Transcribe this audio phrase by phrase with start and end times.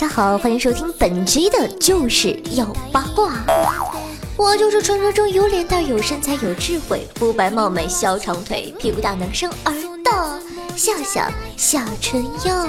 [0.00, 3.32] 家好，欢迎收听本期的就是要八卦。
[4.34, 10.10] 我就是传说中有脸蛋、有身材、有智慧、肤白貌美、小长腿、屁股大能生儿的
[10.74, 11.20] 笑笑
[11.54, 12.66] 小春药。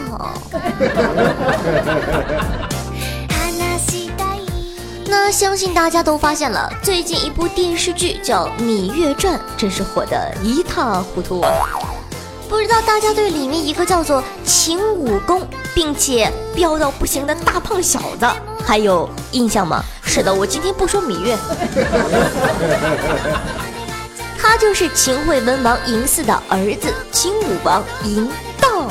[5.08, 11.50] 那相信大家都发现了，最近一部电视剧叫《芈月传》，真是火得一塌糊涂啊！
[12.50, 18.26] 不知道大家对里面一个叫做秦武公，并且彪到不行的大胖小子
[18.66, 19.84] 还有印象吗？
[20.04, 21.38] 是的，我今天不说芈月，
[24.38, 28.28] 他就是秦惠文王嬴驷的儿子秦武王嬴
[28.60, 28.90] 荡，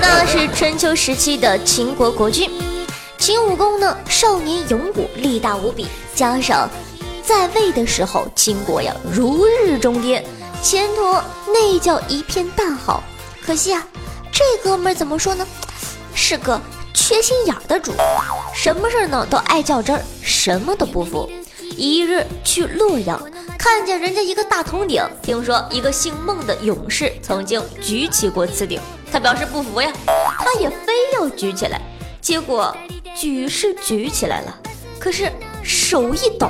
[0.00, 2.50] 那是春秋时期的秦国国君。
[3.16, 6.68] 秦武公呢，少年勇武，力大无比，加上
[7.22, 10.24] 在位的时候，秦国呀如日中天，
[10.62, 11.14] 前途
[11.46, 13.04] 那叫一片大好。
[13.46, 13.86] 可惜啊，
[14.40, 15.46] 这哥们儿怎么说呢，
[16.14, 16.58] 是个
[16.94, 17.92] 缺心眼儿的主，
[18.54, 21.30] 什么事儿呢都爱较真儿，什么都不服。
[21.76, 23.20] 一日去洛阳，
[23.58, 28.80] 看见人家一个大铜鼎，听说一个姓孟的勇士曾经举起过此鼎，
[29.12, 29.92] 他表示不服呀，
[30.38, 31.78] 他也非要举起来，
[32.22, 32.74] 结果。
[33.14, 34.58] 举是举起来了，
[34.98, 35.30] 可是
[35.62, 36.48] 手一抖，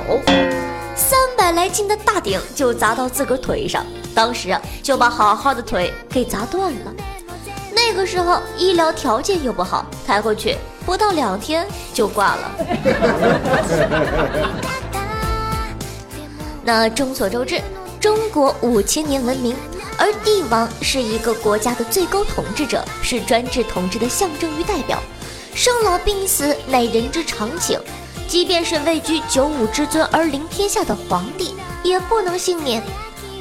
[0.95, 6.93] 三百来斤的大鼎就砸到自个儿腿上，当时啊就把好好的腿给砸断了。
[7.93, 12.51] 那个时候医疗条件又不好，抬过去不到两天就挂了。
[16.63, 17.61] 那众所周知，
[17.99, 19.53] 中国五千年文明，
[19.97, 24.97] 而帝王是一个国家的最高统治者，是专制统治的象征与代表。
[25.53, 27.77] 生老病死乃人之常情，
[28.25, 32.81] 即便是位居九五之尊而临天下的皇帝，也不能幸免。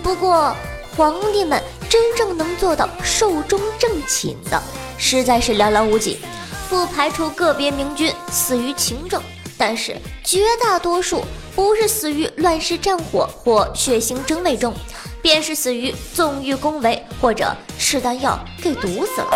[0.02, 0.52] 不过，
[0.96, 4.62] 皇帝们真正能做到寿终正寝的，
[4.96, 6.20] 实在是寥寥无几。
[6.68, 9.20] 不排除个别明君死于情症，
[9.58, 11.24] 但是绝大多数
[11.56, 14.72] 不是死于乱世战火或血腥争位中，
[15.20, 19.30] 便是死于纵欲恭维或者吃丹药给毒死了。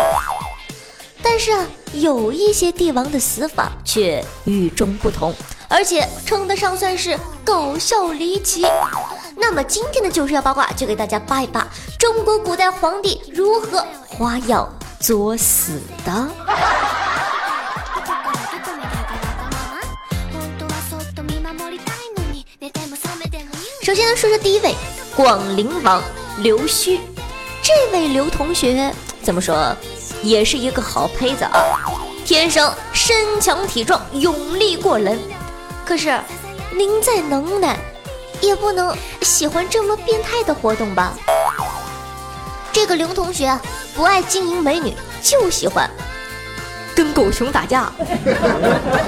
[1.21, 5.35] 但是啊，有一些帝王的死法却与众不同，
[5.67, 8.65] 而且称得上算是搞笑离奇。
[9.35, 11.67] 那么今天的就是要八卦，就给大家扒一扒
[11.99, 14.67] 中国古代皇帝如何花样
[14.99, 16.27] 作死的。
[23.83, 24.73] 首先呢，说说第一位
[25.15, 26.01] 广陵王
[26.39, 26.99] 刘胥，
[27.61, 28.91] 这位刘同学
[29.21, 29.75] 怎么说？
[30.23, 31.53] 也是一个好胚子啊，
[32.25, 35.19] 天生身强体壮，勇力过人。
[35.85, 36.19] 可是，
[36.75, 37.77] 您再能耐，
[38.41, 41.13] 也不能喜欢这么变态的活动吧？
[42.71, 43.61] 这个刘同学啊，
[43.95, 45.89] 不爱经营美女，就喜欢
[46.93, 47.91] 跟狗熊打架。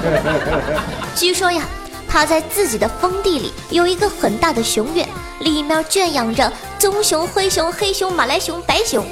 [1.14, 1.62] 据说呀，
[2.08, 5.06] 他在自己的封地里有一个很大的熊院，
[5.40, 9.06] 里面圈养着棕熊、灰熊、黑熊、马来熊、白熊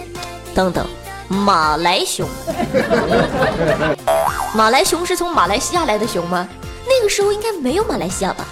[0.55, 0.87] 等等。
[1.29, 2.29] 马来熊，
[4.55, 6.49] 马来熊是从马来西亚来的熊吗？
[6.87, 8.45] 那个时候应该没有马来西亚吧？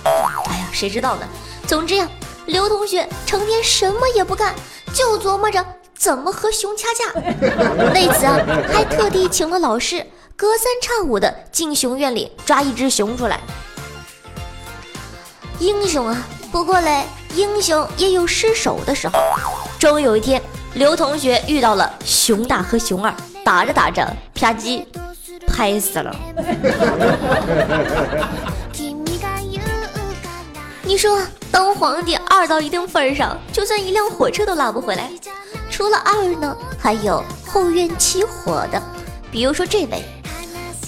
[0.50, 1.22] 哎呀，谁知道呢？
[1.74, 2.08] 总之呀，
[2.46, 4.54] 刘同学成天什么也不干，
[4.92, 5.66] 就琢磨着
[5.98, 7.06] 怎么和熊掐架。
[7.92, 8.38] 为此啊，
[8.72, 13.40] 还特地请了老师，隔三差五的进熊院里抓一只熊出来。
[15.58, 16.16] 英雄啊，
[16.52, 19.18] 不过嘞，英雄也有失手的时候。
[19.76, 20.40] 终于有一天。
[20.74, 23.12] 刘同学遇到了熊大和熊二，
[23.44, 24.84] 打着打着，啪叽，
[25.48, 26.14] 拍死了。
[30.86, 31.18] 你说
[31.54, 35.08] 当皇帝二到一定份上，就算一辆火车都拉不回来。
[35.70, 38.82] 除了二呢，还有后院起火的，
[39.30, 40.02] 比如说这位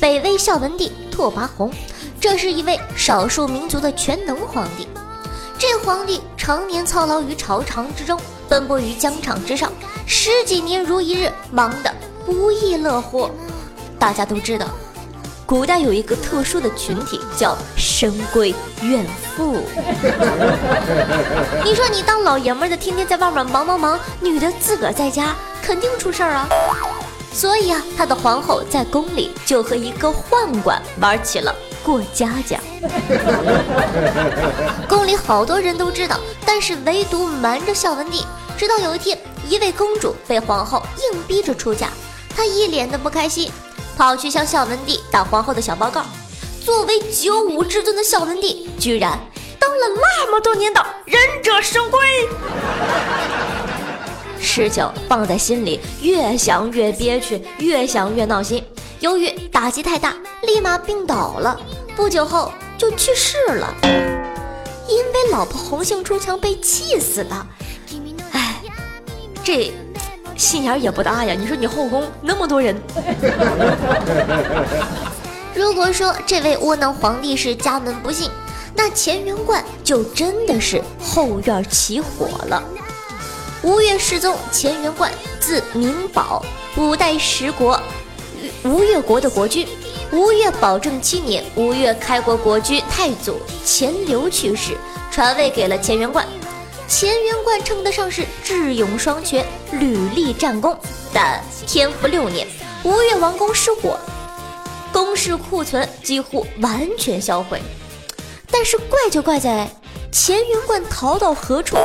[0.01, 1.73] 北魏孝文帝拓跋宏，
[2.21, 4.89] 这是一位少数民族的全能皇帝。
[5.57, 8.21] 这皇帝常年操劳于朝堂之中。
[8.49, 9.73] 奔波于疆场之上，
[10.05, 11.95] 十几年如一日，忙得
[12.25, 13.31] 不亦乐乎。
[14.01, 14.67] 大家都知道，
[15.47, 18.53] 古代有一个特殊的群体叫深闺
[18.83, 19.07] 怨
[19.37, 19.63] 妇。
[21.65, 26.49] 你说你当老爷们的，天天在外面忙忙忙，女的自个儿在家，肯定出事儿啊。
[27.33, 31.55] 所以啊，他的皇后在宫里就和一个宦官玩起了
[31.85, 32.59] 过家家。
[34.89, 38.27] 宫里好多人都知道，但是唯独瞒着孝文帝。
[38.59, 39.17] 直到有一天，
[39.49, 40.83] 一位公主被皇后
[41.13, 41.89] 硬逼着出嫁，
[42.35, 43.49] 她一脸的不开心，
[43.97, 46.05] 跑去向孝文帝打皇后的小报告。
[46.65, 49.19] 作为九五之尊的孝文帝，居然
[49.59, 52.29] 当了那么多年的忍者神龟。
[54.41, 58.63] 事情放在心里，越想越憋屈，越想越闹心。
[59.01, 61.59] 由于打击太大，立马病倒了，
[61.95, 63.75] 不久后就去世了，
[64.89, 67.47] 因为老婆红杏出墙被气死的。
[68.33, 68.61] 哎，
[69.45, 69.73] 这
[70.37, 71.35] 心眼也不大呀！
[71.39, 72.77] 你说你后宫那么多人，
[75.55, 78.31] 如果说这位窝囊皇帝是家门不幸，
[78.75, 82.63] 那乾元观就真的是后院起火了。
[83.63, 85.11] 吴越世宗乾元观，
[85.41, 86.45] 字明宝，
[86.77, 87.81] 五代十国
[88.63, 89.67] 吴越国的国君。
[90.13, 94.77] 吴越保政七年，吴越开国国君太祖钱镠去世，
[95.11, 96.25] 传位给了乾元观。
[96.89, 100.79] 乾元观称得上是智勇双全，屡立战功。
[101.13, 102.47] 但天福六年，
[102.85, 103.99] 吴越王宫失火，
[104.93, 107.61] 宫室库存几乎完全销毁。
[108.51, 109.69] 但是怪就怪在
[110.13, 111.77] 乾元观逃到何处？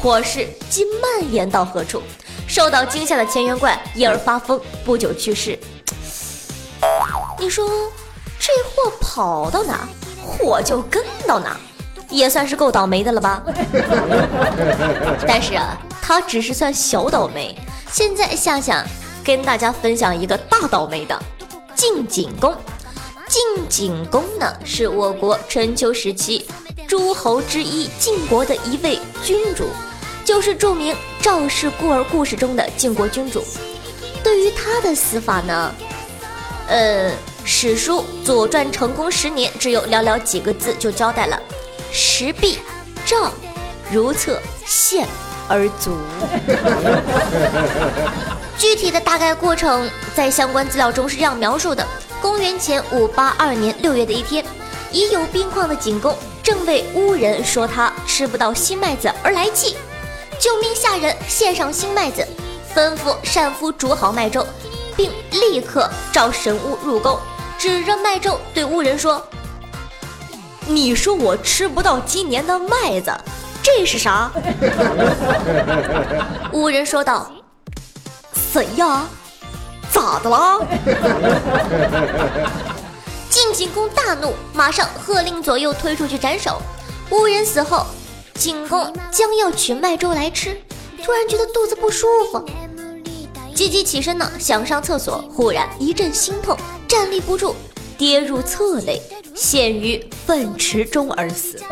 [0.00, 2.02] 火势即蔓延到何处，
[2.48, 5.58] 受到惊吓的乾元观因而发疯，不久去世。
[7.38, 7.68] 你说
[8.38, 9.88] 这货跑到哪，
[10.26, 11.56] 火就跟到哪，
[12.10, 13.42] 也算是够倒霉的了吧？
[15.26, 17.56] 但是啊，他只是算小倒霉。
[17.90, 18.84] 现在夏夏，
[19.24, 21.20] 跟大家分享一个大倒霉的
[21.74, 22.54] 晋景公。
[23.28, 26.46] 晋景公呢，是我国春秋时期
[26.86, 29.68] 诸侯之一晋国的一位君主。
[30.24, 33.42] 就是著名赵氏孤儿故事中的晋国君主。
[34.22, 35.74] 对于他的死法呢，
[36.68, 37.10] 呃，
[37.44, 41.40] 史书《左传》成功十年只有寥寥几个字就交代了：
[41.92, 42.58] 石壁
[43.04, 43.32] 赵
[43.90, 45.06] 如厕献
[45.48, 45.96] 而卒。
[48.56, 51.86] 具体的大概过程在相关资料中是这样描述的：
[52.20, 54.44] 公元前五八二年六月的一天，
[54.90, 59.76] 已有病况的景公正为乌人说他吃不到新麦子而来气。
[60.40, 62.26] 就命下人献上新麦子，
[62.74, 64.46] 吩咐善夫煮好麦粥，
[64.96, 67.18] 并立刻召神巫入宫，
[67.58, 69.24] 指着麦粥对巫人说
[70.68, 73.10] ：“你说我吃不到今年的麦子，
[73.62, 74.30] 这是啥？”
[76.52, 77.32] 五人说道
[78.52, 79.06] ：“谁呀？
[79.90, 80.58] 咋的啦？”
[83.30, 86.60] 晋景公大怒，马上喝令左右推出去斩首。
[87.10, 87.86] 五人死后。
[88.34, 90.56] 景公将要取麦粥来吃，
[91.02, 92.40] 突然觉得肚子不舒服，
[93.52, 96.56] 急急起身呢，想上厕所，忽然一阵心痛，
[96.86, 97.56] 站立不住，
[97.96, 99.02] 跌入厕内，
[99.40, 101.56] 陷于粪池中而死。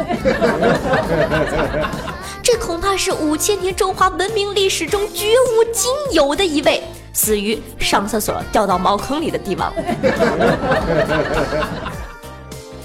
[2.41, 6.81] 这恐怕是五千年中华文明历史中绝无仅有的一位
[7.13, 9.75] 死于上厕所掉到茅坑里的帝王。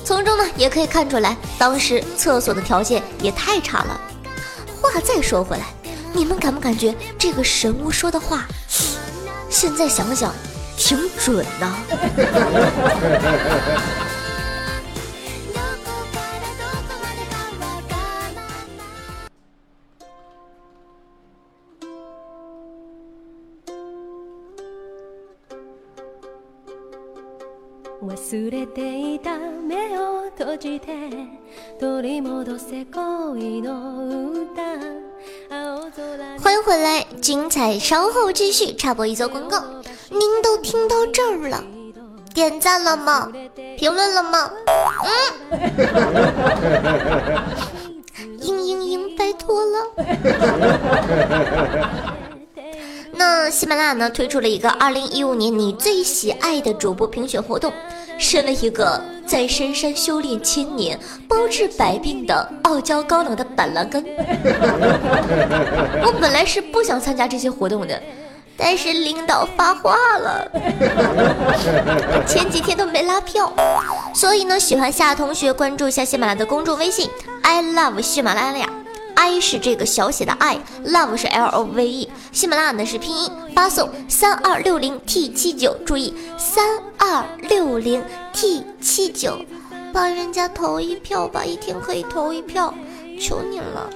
[0.04, 4.02] 从中呢，也可以看出来，当时厕所的条件也太差了。
[4.82, 5.66] 话再说回来，
[6.12, 8.48] 你们感不感觉这个神巫说的话，
[9.48, 10.34] 现在想想，
[10.76, 11.46] 挺准
[28.02, 28.16] 呐？
[36.42, 38.74] 欢迎回来，精彩稍后继续。
[38.74, 39.64] 插播一则广告，
[40.10, 41.64] 您都听到这儿了，
[42.34, 43.32] 点赞了吗？
[43.78, 44.52] 评论了吗？
[45.04, 45.10] 嗯，
[48.40, 49.78] 嘤嘤嘤，拜托了。
[53.14, 57.72] 那喜马拉雅呢推出了一个二零一五年你最喜爱的主播评选活动。
[58.22, 60.98] 身为一个在深山修炼千年、
[61.28, 64.06] 包治百病的傲娇高冷的板蓝根，
[66.06, 68.00] 我本来是不想参加这些活动的，
[68.56, 70.48] 但是领导发话了，
[72.28, 73.52] 前几天都没拉票，
[74.14, 77.10] 所以呢，喜欢夏同学关注一下喜马拉雅的公众微信
[77.42, 78.70] ，I love 喜马拉雅。
[79.22, 89.38] I 是这个小写的 I，Love 是 L O V E，喜马拉雅呢是拼音，发送三二六零 T 七九，注意三二六零 T 七九，
[89.94, 92.74] 帮人家投一票吧，一天可以投一票，
[93.20, 93.88] 求你了，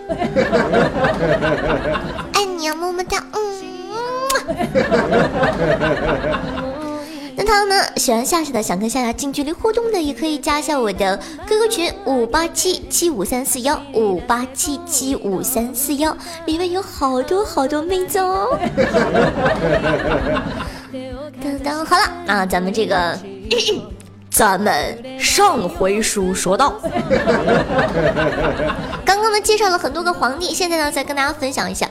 [2.33, 3.55] 爱你啊，么么哒，嗯。
[7.37, 7.75] 那他呢？
[7.97, 16.15] 喜欢夏夏的，想跟夏夏近距离互动的，也可以加一下我的 QQ 群五八七七五三四幺五八七七五三四幺，
[16.45, 18.57] 里面有好多好多妹子哦。
[21.43, 23.19] 等等，好了，那咱们这个，
[24.31, 26.79] 咱们上回书说到，
[29.03, 31.85] 刚刚呢介绍了很多个皇帝，现在呢再跟大家分享一下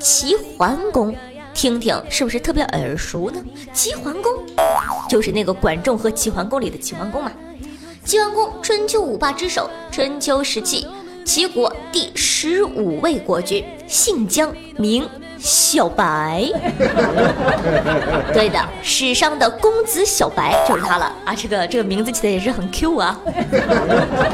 [0.00, 1.14] 齐桓公。
[1.52, 3.42] 听听是不是特别耳熟呢？
[3.72, 4.32] 齐桓公
[5.08, 7.30] 就是那个管仲和齐桓公里的齐桓公嘛。
[8.04, 10.86] 齐桓公，春秋五霸之首，春秋时期
[11.24, 15.06] 齐国第十五位国君，姓姜，名
[15.38, 16.48] 小白。
[18.32, 21.34] 对的，史上的公子小白就是他了啊！
[21.34, 23.20] 这个这个名字起的也是很 Q 啊。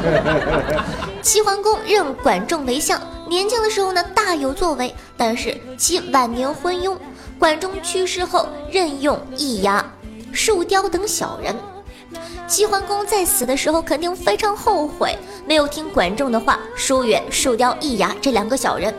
[1.21, 6.97] 齐桓公任管仲为相，年轻的时候呢大有作为，但是其晚年昏庸。
[7.39, 9.85] 管仲去世后，任用易牙、
[10.31, 11.55] 树雕等小人。
[12.47, 15.15] 齐桓公在死的时候肯定非常后悔，
[15.45, 18.91] 没有听管仲的话，疏远树雕、易牙这两个小人。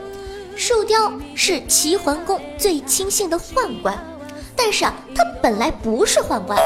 [0.54, 3.98] 树雕是齐桓公最亲信的宦官，
[4.54, 6.56] 但是啊，他本来不是宦官，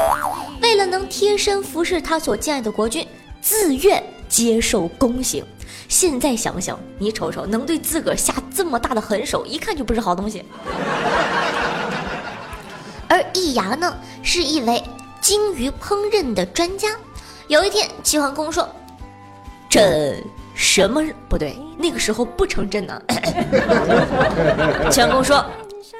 [0.61, 3.07] 为了能贴身服侍他所敬爱的国君，
[3.41, 5.43] 自愿接受宫刑。
[5.87, 10.43] 现在想想，你瞅瞅，能对自个儿下这么大的狠手，一看就不是好东西。
[13.07, 14.83] 而易牙呢，是一位。
[15.21, 16.89] 精于烹饪的专家，
[17.47, 18.67] 有一天，齐桓公说
[19.71, 20.21] ：“朕
[20.53, 21.57] 什么不对？
[21.77, 23.01] 那个时候不成朕呢。
[24.91, 25.45] ”齐桓公说：“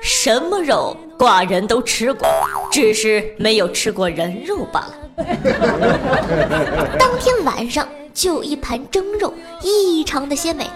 [0.03, 2.27] 什么肉寡人都吃过，
[2.69, 4.93] 只是没有吃过人肉罢了。
[6.99, 10.69] ”当天晚上就一盘蒸肉，异常的鲜美。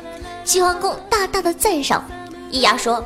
[0.44, 2.04] 齐桓公大大的赞赏。
[2.50, 3.06] 易牙说。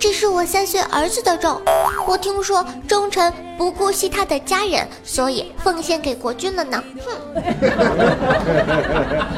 [0.00, 1.60] 这是我三岁儿子的肉，
[2.06, 6.82] 我听说忠臣不顾惜他的家人，所以奉献给国君了呢。
[7.04, 7.12] 哼！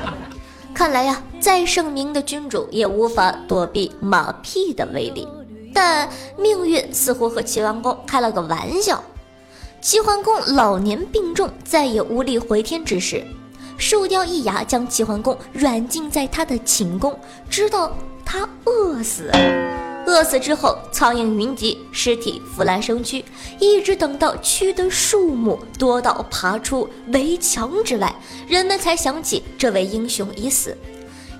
[0.74, 5.26] 看来呀，再圣明的君主也无法躲避马屁的威力。
[5.72, 9.02] 但命运似乎和齐桓公开了个玩笑。
[9.80, 13.24] 齐桓公老年病重，再也无力回天之时，
[13.78, 17.18] 树雕一牙将齐桓公软禁在他的寝宫，
[17.48, 19.30] 直到他饿死。
[20.06, 23.24] 饿死之后，苍蝇云集，尸体腐烂生蛆，
[23.58, 28.14] 一直等到蛆的数目多到爬出围墙之外，
[28.46, 30.76] 人们才想起这位英雄已死。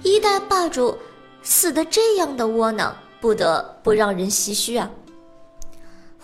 [0.03, 0.97] 一代霸主
[1.43, 4.89] 死的这样的窝囊，不得不让人唏嘘啊。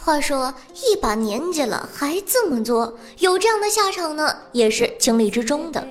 [0.07, 5.85] 话说，一把年纪了还这么作，有这样的下场呢，也是情理之中的。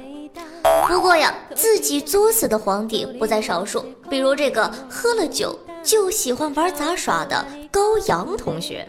[0.87, 5.59] 不过呀，自己作死的皇帝不在少数，比如这个喝了酒。
[5.83, 8.87] 就喜欢玩杂耍的高阳同学。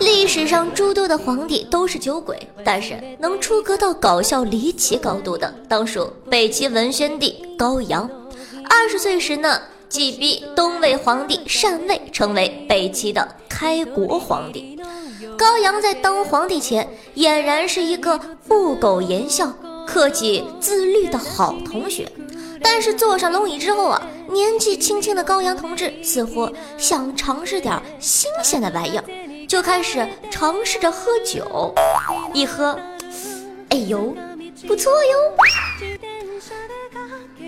[0.00, 8.10] 历史上诸多的皇帝都是酒鬼，但是能出格到搞笑离奇高度的，当属北齐文宣帝高阳。
[8.68, 9.60] 二十岁时呢，
[9.92, 14.80] 即逼东魏皇帝禅位，成为北齐的开国皇帝。
[15.36, 18.18] 高阳在当皇帝前，俨然是一个
[18.48, 19.52] 不苟言笑、
[19.86, 22.10] 克己自律的好同学。
[22.62, 29.04] 但是坐上龙椅之后啊，年纪轻轻的高阳同志似乎想尝试点新鲜的玩意儿，
[29.46, 31.74] 就开始尝试着喝酒。
[32.32, 32.80] 一喝，
[33.68, 34.16] 哎呦，
[34.66, 35.18] 不错哟！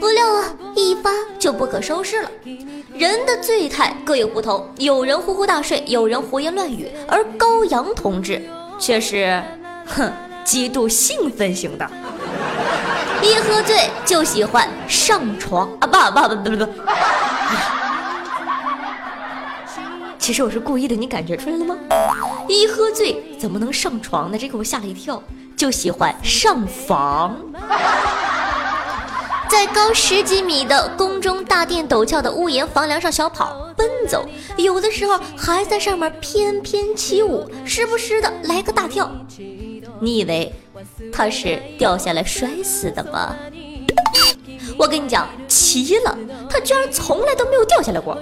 [0.01, 0.94] 不料啊，一
[1.45, 2.31] 就不可收拾了。
[2.95, 8.43] 人的醉态各有不同，有人呼呼大睡，有人胡言乱语，而高阳同志
[8.79, 9.43] 却是，
[9.85, 10.11] 哼，
[10.43, 11.87] 极度兴奋型的。
[13.21, 15.87] 一喝醉就喜欢上床啊！
[15.87, 16.73] 不不不不不不！
[20.19, 21.77] 其实我是故意的，你感觉出来了吗？
[22.49, 24.39] 一喝醉怎么能上床呢？
[24.39, 25.23] 这给我吓了一跳。
[25.55, 27.37] 就喜欢上房，
[29.49, 39.11] 在高十几米的宫中大殿陡峭的屋檐房梁上小跑奔走，有的时候还在上面翩翩起舞，时不时的来个大跳。
[40.01, 40.53] 你以为？
[41.13, 43.35] 他是掉下来摔死的吗？
[44.77, 46.17] 我跟你讲，奇了，
[46.51, 48.19] 他居然从来都没有掉下来过。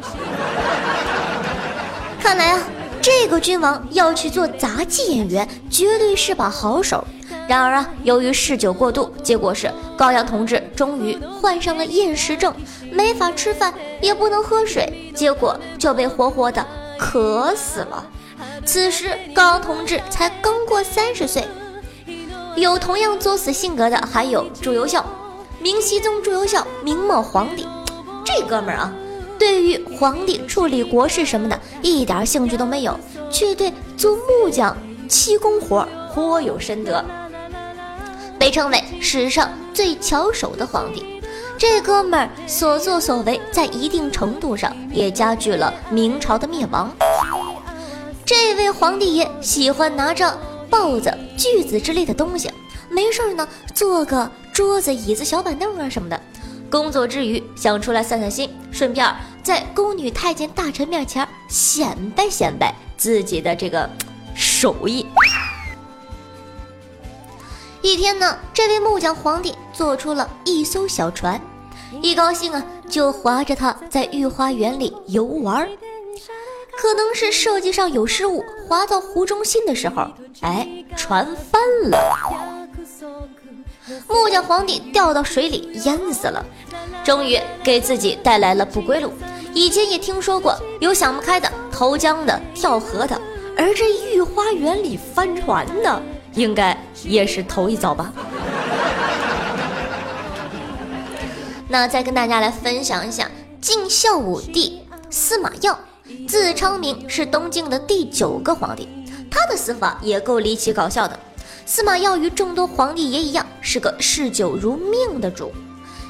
[2.20, 2.60] 看来啊，
[3.00, 7.04] 这个君王要去做杂技演员，绝对是把好手。
[7.52, 12.50] 然而啊，由于嗜酒过度，结果是高阳同志终于患上了厌食症，
[12.90, 16.66] 没法吃饭，也不能喝水，结果就被活活的
[16.98, 18.06] 渴死了。
[18.64, 21.44] 此时高阳同志才刚过三十岁。
[22.56, 25.04] 有同样作死性格的，还有朱由校，
[25.60, 27.68] 明熹宗朱由校，明末皇帝。
[28.24, 28.94] 这哥们儿啊，
[29.38, 32.98] 对于皇帝处理国事什么的，一点兴趣都没有，
[33.30, 34.74] 却对做木匠、
[35.06, 37.04] 漆工活颇有深得，
[38.42, 41.06] 被称为史上最巧手的皇帝。
[41.56, 46.92] 这哥们儿所作所为，在一定程度上也加剧了明朝的灭亡。
[48.26, 50.36] 这位皇帝爷喜欢拿着。
[50.68, 52.50] 豹子、锯子之类的东西，
[52.88, 56.18] 没事儿呢，做个桌子、椅子、小板凳啊什么的。
[56.70, 63.88] 工作之余想出来散散心，顺便在宫女太监大臣面前显摆显摆自己的这个
[64.34, 65.06] 手艺。
[67.82, 71.40] 一天呢，这位木匠皇帝做出了一艘小船，
[72.00, 75.68] 一高兴啊，就划着它在御花园里游玩。
[76.76, 80.06] 可能是设计上有失误，划到湖中心的时候，
[80.42, 81.60] 哎，船翻
[81.90, 82.68] 了，
[84.08, 86.44] 木匠皇帝掉到水里淹死了，
[87.02, 89.12] 终于给自己带来了不归路。
[89.52, 93.20] 以前也听说过有想不开的投江的、跳河的，
[93.56, 96.02] 而这御花园里翻船的，
[96.34, 98.12] 应该也是头一遭吧。
[101.68, 105.78] 那再跟大家来分享一下晋孝武帝司马曜。
[106.28, 108.86] 字昌明是东晋的第九个皇帝，
[109.30, 111.18] 他的死法也够离奇搞笑的。
[111.64, 115.50] 司马曜与众多皇帝也一样，是个嗜酒如命的主。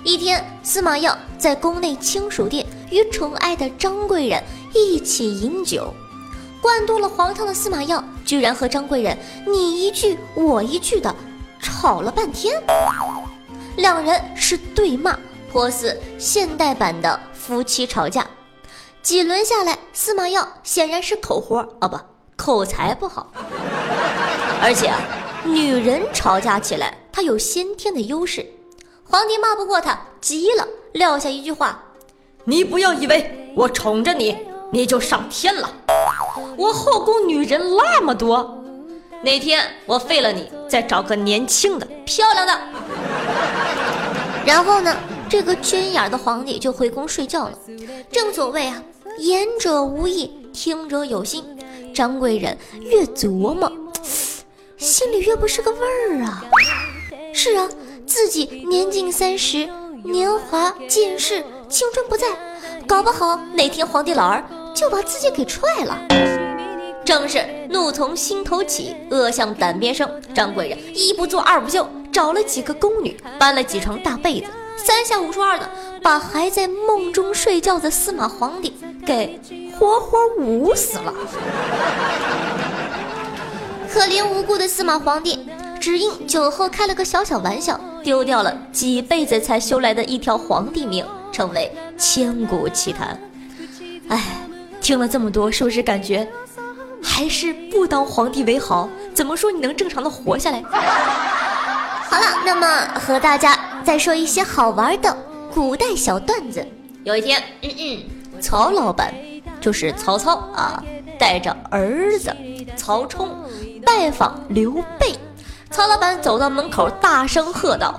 [0.02, 4.43] 一天，司马曜在宫内清暑殿与宠爱的张贵人
[4.75, 5.95] 一起饮酒，
[6.62, 11.12] 灌多了黄汤的司马曜居然和张贵人你一句我一句的
[11.61, 12.62] 吵了半天，
[13.76, 15.19] 两人是对骂，
[15.50, 18.25] 颇似现代版的夫妻吵架。
[19.02, 21.99] 几轮下来，司马曜显然是口活啊，不，
[22.37, 23.33] 口才不好。
[24.61, 25.00] 而且啊，
[25.45, 28.47] 女人吵架起来，她有先天的优势。
[29.04, 31.83] 皇帝骂不过她，急了，撂下一句话
[32.45, 34.37] ：“你不要以为我宠着你，
[34.73, 35.71] 你就上天了。
[36.57, 38.64] 我后宫女人那么多，
[39.23, 42.59] 哪天我废了你，再找个年轻的、漂亮的。”
[44.45, 44.97] 然后呢，
[45.29, 47.59] 这个缺眼的皇帝就回宫睡觉了。
[48.11, 48.83] 正所谓啊。
[49.19, 51.45] 言者无意，听者有心。
[51.95, 53.71] 张贵人越琢磨，
[54.79, 55.79] 心里越不是个味
[56.11, 56.43] 儿啊。
[57.35, 57.69] 是啊，
[58.07, 59.69] 自己年近三十，
[60.03, 62.27] 年华渐逝，青春不在，
[62.87, 64.42] 搞不好哪天皇帝老儿
[64.75, 65.99] 就把自己给踹了。
[67.05, 70.09] 正是怒从心头起，恶向胆边生。
[70.35, 75.69] 张贵人一不做二不休，找了几个宫女，搬了几床大被子，三下五除二的
[76.03, 78.75] 把还在梦中睡觉的司马皇帝。
[79.05, 79.41] 给
[79.77, 81.13] 活活捂死了！
[83.93, 85.45] 可怜无辜的司马皇帝，
[85.81, 93.21] 只因酒后开了个小小玩笑，丢掉了几辈子才修来的一条皇帝命，成为千古奇谈。
[94.07, 94.23] 哎，
[94.83, 96.29] 听了这么多，是不是感觉
[97.03, 98.88] 还是不当皇帝为好？
[99.14, 100.61] 怎么说你能正常的活下来？
[102.11, 102.66] 好了，那么
[102.99, 105.16] 和大家再说一些好玩的
[105.55, 106.66] 古代小段子。
[107.05, 108.03] 有一天，嗯嗯。
[108.40, 109.14] 曹老板
[109.61, 110.83] 就是曹操啊，
[111.16, 112.35] 带着儿子
[112.77, 113.29] 曹冲
[113.87, 115.14] 拜访刘备。
[115.71, 117.99] 曹老板走到门口，大声喝道：“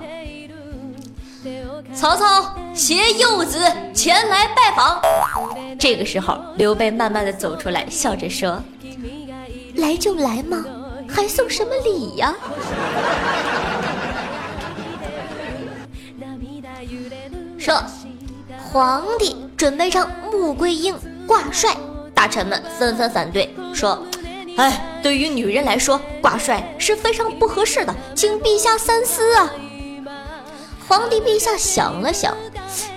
[1.96, 3.60] 曹操携幼子
[3.94, 5.02] 前来拜访。”
[5.80, 8.62] 这个时候，刘备慢慢的走出来，笑着说
[9.76, 10.64] ：“来就来嘛，
[11.08, 12.34] 还送什么礼呀？”
[17.58, 17.84] 说。
[18.72, 21.76] 皇帝准备让穆桂英挂帅，
[22.12, 24.04] 大臣们纷纷反对，说
[24.58, 29.52] ：“哎，对于女人来说，挂帅是非常不合适的，请陛下三思啊。”
[30.88, 32.36] 皇帝陛下想了想，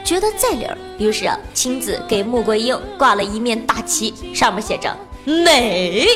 [0.04, 4.94] 觉得在理儿，于是啊，亲自给穆桂英挂了一面大旗，上面写着
[5.24, 6.06] “美”。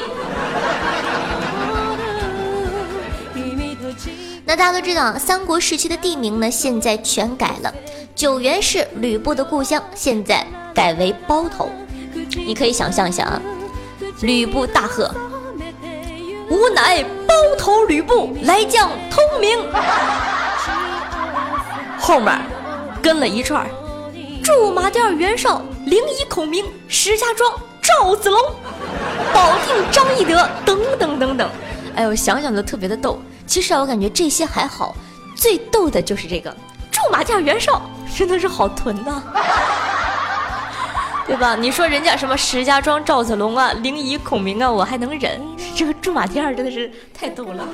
[4.45, 7.73] 那大家都知道，三国时期的地名呢，现在全改了。
[8.17, 11.71] 九原是吕布的故乡，现在改为包头。
[12.33, 13.41] 你可以想象一下啊，
[14.23, 15.15] 吕布大喝
[16.51, 19.57] ：“吾乃包头吕布，来将通明。”
[22.11, 22.37] 后面
[23.01, 23.65] 跟了一串：
[24.43, 27.49] 驻马店袁绍、灵仪孔明、石家庄
[27.81, 28.41] 赵子龙、
[29.33, 31.49] 保定张翼德等等等等。
[31.95, 33.23] 哎呦，想想都特别的逗。
[33.47, 34.93] 其实啊，我感觉这些还好，
[35.37, 36.51] 最逗的就是这个
[36.91, 37.81] 驻马店袁绍。
[38.19, 39.23] 真的是好囤呐，
[41.29, 41.55] 对吧？
[41.55, 45.41] 你说人家什么石家庄赵子龙啊、灵仪孔明啊，我还能忍。
[45.77, 47.65] 这个驻马店真的是太逗了。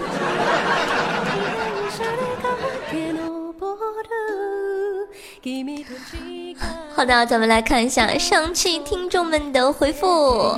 [6.95, 10.55] 好的，咱们来看一下上期听众们的回复。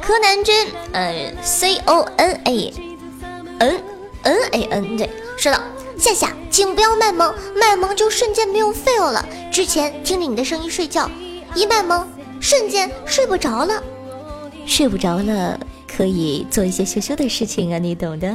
[0.00, 0.54] 柯南君，
[0.92, 2.74] 呃，C O N A
[3.58, 3.80] N
[4.22, 5.60] N A N，对，是的。
[5.98, 9.26] 夏夏，请不要卖萌，卖萌就瞬间没有 feel 了。
[9.50, 11.10] 之前听着你的声音睡觉，
[11.54, 12.06] 一卖萌，
[12.40, 13.82] 瞬间睡不着了。
[14.66, 18.34] 睡不着了，可以做一些羞羞的事情啊，你懂的。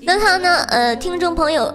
[0.00, 0.56] 那他呢？
[0.68, 1.74] 呃，听众朋友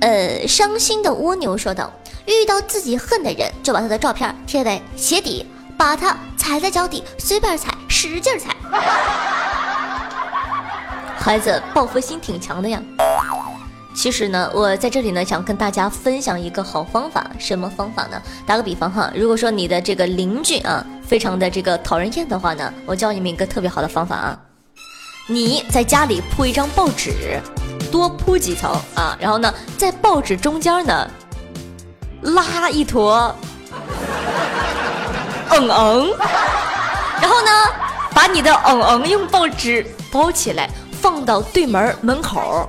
[0.00, 1.92] 呃，伤心的蜗牛说道
[2.26, 8.54] ：“遇到自己恨的人，就把他的照片贴在鞋底，把他踩在脚底，随便踩，使劲踩。”
[11.16, 12.82] 孩子报复心挺强的呀。
[13.96, 17.30] 其实呢，我在这里呢，想跟大家分享一个好方法。
[17.38, 18.20] 什么方法呢？
[18.44, 24.38] 打个比方哈，如果说你的这个邻居啊，非常的这个讨人厌的话呢，我教你们一个特别好的方法啊。
[25.28, 27.40] 你在家里铺一张报纸。
[27.94, 31.08] 多铺几层啊，然后呢，在报纸中间呢
[32.22, 33.32] 拉一坨
[35.50, 36.12] 嗯嗯，
[37.20, 37.50] 然后呢，
[38.12, 40.68] 把你的嗯嗯用报纸包起来，
[41.00, 42.68] 放到对门门口，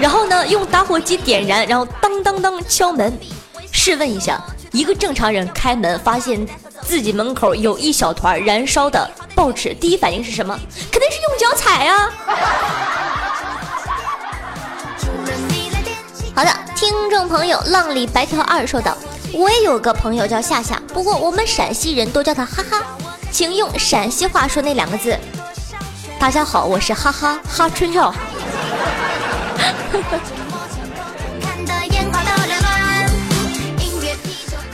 [0.00, 3.16] 然后呢，用打火机点燃，然后当当当敲门。
[3.70, 4.42] 试问一下，
[4.72, 6.44] 一个正常人开门发现
[6.82, 9.10] 自己门口有一小团燃烧的。
[9.34, 10.58] 报纸第一反应是什么？
[10.90, 12.10] 肯定是用脚踩啊！
[16.34, 18.96] 好的，听众朋友，浪里白条二说道
[19.32, 22.82] ：“我也有个朋友叫夏夏，不过我们陕西人都叫他哈哈，
[23.30, 25.16] 请用陕西话说那两个字。”
[26.20, 28.14] 大家好，我是哈哈哈春耀。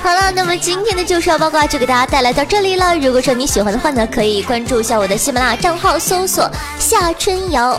[0.09, 2.97] 好了，那么今天的旧事八卦就给大家带来到这里了。
[2.97, 7.79] 如果说你喜欢的话呢，可以关注一下我的喜马拉雅账号，搜索夏春瑶。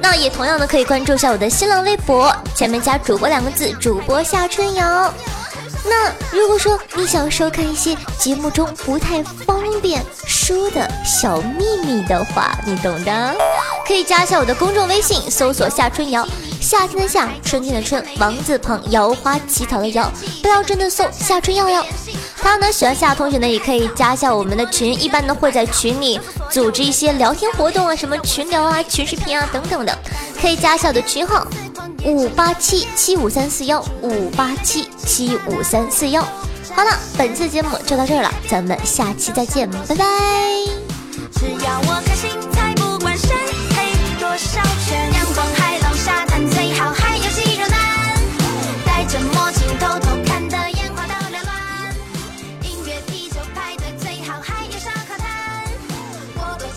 [0.00, 5.14] 那也同样的可以关注一下我的新浪微博，前面加主播两个字，主播夏春瑶。
[5.84, 13.36] 那如果说你想收看一些节目中不太方便说的小秘密的话，你懂的，
[13.86, 16.26] 可以加一下我的公众微信，搜索夏春瑶。
[16.60, 20.10] 夏天的夏，春天的春，王字旁，摇花乞讨的摇，
[20.42, 21.84] 不要真的搜夏春瑶瑶。
[22.40, 29.96] 他呢喜欢夏同学呢，也可以加一下我们的群，一般呢会在群里组织一些聊天活动啊，什么群聊啊、群视频啊等等的，
[30.40, 31.46] 可以加下我的群号
[32.04, 36.22] 五八七七五三四幺五八七七五三四幺。
[36.74, 40.04] 好了，本次节目就到这儿了，咱们下期再见，拜拜。
[41.34, 43.28] 只要我开心才不管谁
[43.70, 45.10] 黑多少圈